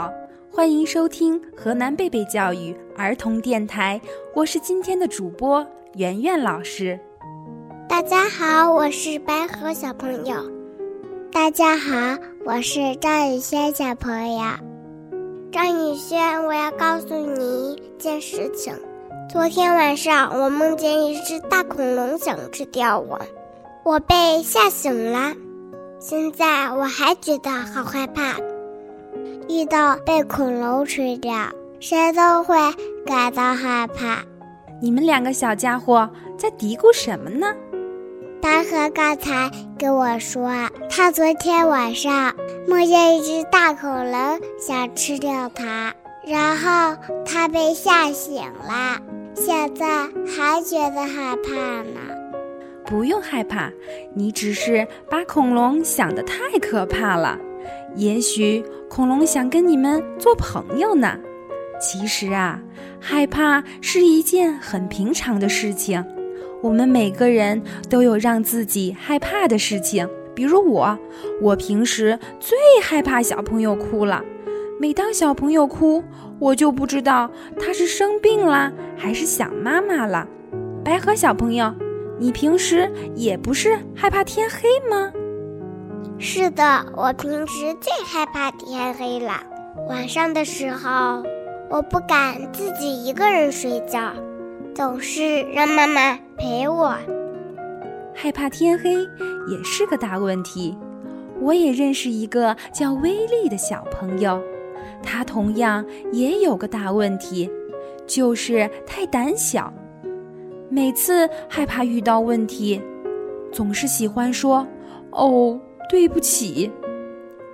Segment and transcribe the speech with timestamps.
[0.00, 0.10] 好，
[0.50, 4.00] 欢迎收听河南贝贝教育儿童电台，
[4.34, 6.98] 我是今天的主播圆圆老师。
[7.86, 10.36] 大家好，我是白河小朋友。
[11.30, 12.16] 大家好，
[12.46, 14.40] 我是张宇轩小朋友。
[15.52, 18.72] 张宇轩，我要告诉你一件事情。
[19.28, 23.20] 昨天晚上，我梦见一只大恐龙想吃掉我，
[23.84, 25.34] 我被吓醒了。
[25.98, 28.36] 现在我还觉得好害怕。
[29.50, 31.34] 遇到被恐龙吃掉，
[31.80, 32.56] 谁都会
[33.04, 34.22] 感到害怕。
[34.80, 37.52] 你们两个小家伙在嘀咕什么呢？
[38.40, 40.48] 白河刚才跟我说，
[40.88, 42.32] 他昨天晚上
[42.68, 45.92] 梦见一只大恐龙想吃掉他，
[46.24, 48.98] 然后他被吓醒了，
[49.34, 49.84] 现在
[50.26, 52.00] 还觉得害怕呢。
[52.86, 53.70] 不用害怕，
[54.14, 57.36] 你只是把恐龙想得太可怕了。
[57.96, 61.18] 也许恐龙想跟你们做朋友呢。
[61.80, 62.60] 其实啊，
[63.00, 66.04] 害怕是一件很平常的事情。
[66.62, 70.08] 我们每个人都有让自己害怕的事情。
[70.34, 70.98] 比如我，
[71.40, 74.22] 我平时最害怕小朋友哭了。
[74.78, 76.02] 每当小朋友哭，
[76.38, 80.26] 我就不知道他是生病了还是想妈妈了。
[80.84, 81.74] 白河小朋友，
[82.18, 85.12] 你平时也不是害怕天黑吗？
[86.22, 89.42] 是的，我平时最害怕天黑了。
[89.88, 91.22] 晚上的时候，
[91.70, 94.12] 我不敢自己一个人睡觉，
[94.74, 96.94] 总是让妈妈陪我。
[98.14, 98.92] 害怕天黑
[99.48, 100.76] 也是个大问题。
[101.40, 104.38] 我也认识一个叫威力的小朋友，
[105.02, 105.82] 他同样
[106.12, 107.50] 也有个大问题，
[108.06, 109.72] 就是太胆小。
[110.68, 112.78] 每次害怕遇到问题，
[113.50, 114.66] 总是喜欢说
[115.12, 115.58] ：“哦。”
[115.90, 116.70] 对不起，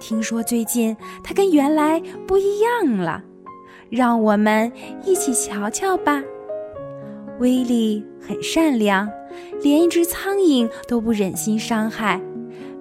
[0.00, 3.22] 听说最近他跟原来不一样了，
[3.90, 4.72] 让我们
[5.04, 6.22] 一起瞧瞧吧。
[7.40, 9.06] 威力很善良，
[9.60, 12.18] 连一只苍蝇都不忍心伤害。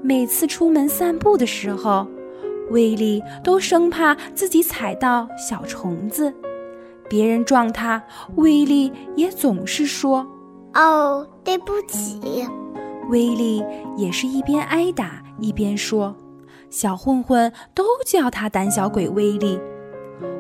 [0.01, 2.07] 每次出门散步的时候，
[2.69, 6.33] 威力都生怕自己踩到小虫子。
[7.09, 8.01] 别人撞他，
[8.37, 10.25] 威力也总是说
[10.73, 12.47] ：“哦，对不起。”
[13.11, 13.63] 威力
[13.95, 15.21] 也是一边挨打。
[15.37, 16.15] 一边说，
[16.69, 19.59] 小混混都叫他胆小鬼威力。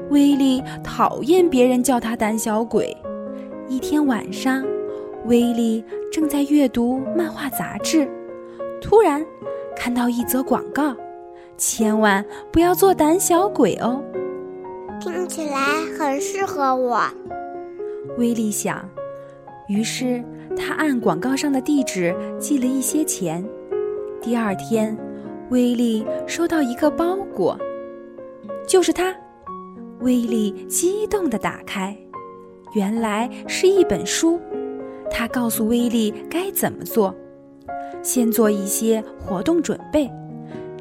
[0.09, 2.95] 威力讨厌别人叫他胆小鬼。
[3.67, 4.63] 一天晚上，
[5.25, 8.09] 威力正在阅读漫画杂志，
[8.81, 9.25] 突然
[9.75, 10.95] 看到一则广告
[11.57, 14.03] ：“千万不要做胆小鬼哦！”
[14.99, 15.57] 听起来
[15.97, 17.01] 很适合我。
[18.17, 18.87] 威力想，
[19.71, 20.21] 于是
[20.53, 23.41] 他按广告上的地址寄了一些钱。
[24.21, 24.97] 第二天，
[25.49, 27.57] 威利收到一个包裹，
[28.67, 29.15] 就是他。
[30.01, 31.95] 威利激动地打开，
[32.73, 34.37] 原来是一本书。
[35.09, 37.15] 他告诉威利该怎么做：
[38.01, 40.11] 先做一些活动准备，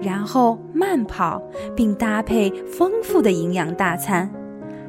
[0.02, 1.40] 然后慢跑，
[1.76, 4.28] 并搭配丰富的营养大餐，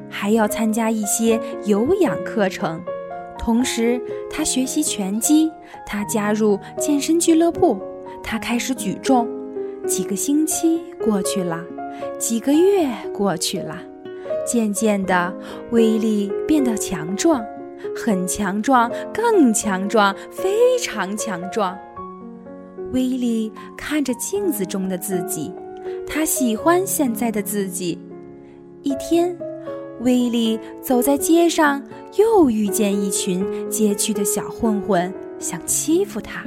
[0.10, 2.82] 还要参加一些有氧课程。
[3.42, 5.52] 同时，他学习拳击，
[5.84, 7.82] 他加入健身俱乐部。
[8.24, 9.28] 他开始举重，
[9.88, 11.66] 几个星期过去了，
[12.20, 13.76] 几个月过去了，
[14.46, 15.34] 渐渐的，
[15.72, 17.44] 威力变得强壮，
[17.96, 21.76] 很强壮，更强壮，非常强壮。
[22.94, 25.52] 威力看着镜子中的自己，
[26.06, 27.98] 他喜欢现在的自己。
[28.84, 29.36] 一天，
[30.04, 31.82] 威力走在街上，
[32.18, 36.44] 又遇见一群街区的小混混，想欺负他。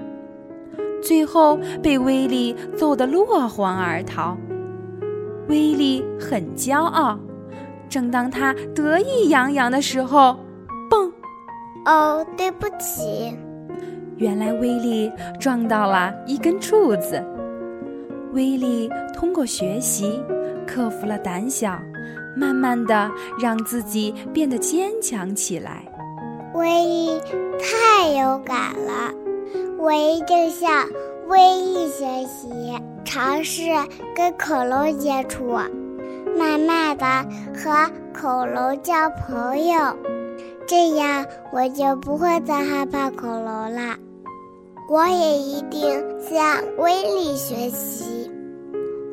[1.02, 4.36] 最后被威利揍得落荒而逃。
[5.48, 7.18] 威利很骄傲，
[7.88, 10.36] 正当他得意洋洋的时候，
[10.90, 11.12] 嘣！
[11.84, 13.36] 哦，对不起。
[14.16, 17.22] 原来威利撞到了一根柱子。
[18.32, 20.18] 威利通过学习
[20.66, 21.78] 克服了胆小，
[22.36, 25.84] 慢慢的让自己变得坚强起来。
[26.54, 27.20] 威利
[27.58, 29.12] 太勇敢了。
[29.78, 30.88] 我一定向
[31.26, 32.48] 威力学习，
[33.04, 33.62] 尝试
[34.16, 35.44] 跟恐龙接触，
[36.38, 37.04] 慢慢的
[37.54, 39.94] 和恐龙交朋友，
[40.66, 43.96] 这样我就不会再害怕恐龙了。
[44.88, 45.82] 我也一定
[46.20, 48.30] 向威力学习，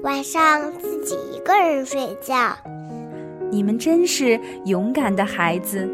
[0.03, 2.56] 晚上自己一个人睡觉。
[3.51, 5.88] 你们真是勇敢的孩子。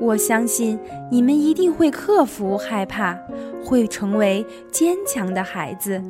[0.00, 0.78] 我相信
[1.10, 3.18] 你们一定会克服害怕，
[3.64, 6.00] 会成为坚强的孩子。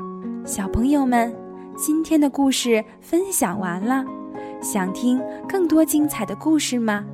[0.45, 1.35] 小朋友们，
[1.77, 4.05] 今天的故事分享完了，
[4.61, 7.07] 想听更多精彩的故事吗？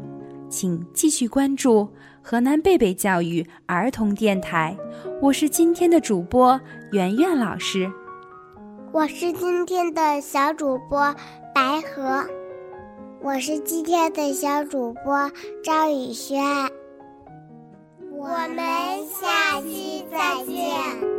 [0.49, 1.89] 请继续关注
[2.23, 4.77] 河南贝贝教育儿童电台。
[5.21, 6.61] 我是今天的主播
[6.93, 7.91] 圆圆老师，
[8.93, 11.15] 我是今天的小主播
[11.55, 12.25] 白河，
[13.25, 15.33] 我是今天的小主播
[15.65, 16.45] 张宇轩。
[18.13, 18.59] 我们
[19.09, 21.14] 下期再见。